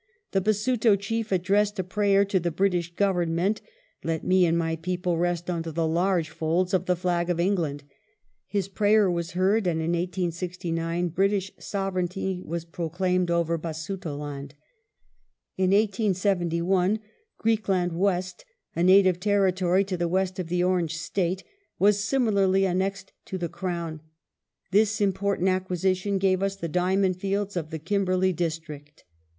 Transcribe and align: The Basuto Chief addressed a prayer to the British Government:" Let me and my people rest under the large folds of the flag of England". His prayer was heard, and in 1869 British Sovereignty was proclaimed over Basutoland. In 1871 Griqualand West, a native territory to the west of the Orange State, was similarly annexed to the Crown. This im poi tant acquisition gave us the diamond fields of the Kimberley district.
The 0.31 0.41
Basuto 0.41 0.95
Chief 0.99 1.31
addressed 1.31 1.77
a 1.77 1.83
prayer 1.83 2.25
to 2.25 2.39
the 2.39 2.49
British 2.49 2.91
Government:" 2.95 3.61
Let 4.03 4.23
me 4.23 4.47
and 4.47 4.57
my 4.57 4.75
people 4.75 5.19
rest 5.19 5.47
under 5.47 5.71
the 5.71 5.85
large 5.87 6.31
folds 6.31 6.73
of 6.73 6.87
the 6.87 6.95
flag 6.95 7.29
of 7.29 7.39
England". 7.39 7.83
His 8.47 8.67
prayer 8.67 9.11
was 9.11 9.33
heard, 9.33 9.67
and 9.67 9.79
in 9.79 9.91
1869 9.91 11.09
British 11.09 11.51
Sovereignty 11.59 12.41
was 12.43 12.65
proclaimed 12.65 13.29
over 13.29 13.59
Basutoland. 13.59 14.55
In 15.55 15.69
1871 15.69 16.97
Griqualand 17.37 17.91
West, 17.91 18.43
a 18.75 18.81
native 18.81 19.19
territory 19.19 19.83
to 19.83 19.97
the 19.97 20.07
west 20.07 20.39
of 20.39 20.47
the 20.47 20.63
Orange 20.63 20.97
State, 20.97 21.43
was 21.77 22.03
similarly 22.03 22.65
annexed 22.65 23.13
to 23.25 23.37
the 23.37 23.47
Crown. 23.49 24.01
This 24.71 24.99
im 24.99 25.13
poi 25.13 25.35
tant 25.35 25.47
acquisition 25.47 26.17
gave 26.17 26.41
us 26.41 26.55
the 26.55 26.67
diamond 26.67 27.17
fields 27.17 27.55
of 27.55 27.69
the 27.69 27.77
Kimberley 27.77 28.33
district. 28.33 29.03